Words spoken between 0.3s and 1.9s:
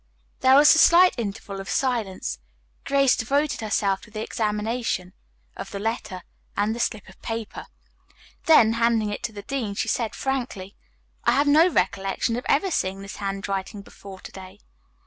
There was a slight interval of